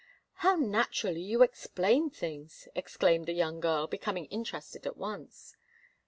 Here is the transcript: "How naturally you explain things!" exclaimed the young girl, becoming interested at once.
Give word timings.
"How 0.37 0.55
naturally 0.55 1.21
you 1.21 1.43
explain 1.43 2.09
things!" 2.09 2.67
exclaimed 2.73 3.27
the 3.27 3.33
young 3.33 3.59
girl, 3.59 3.85
becoming 3.85 4.25
interested 4.29 4.87
at 4.87 4.97
once. 4.97 5.55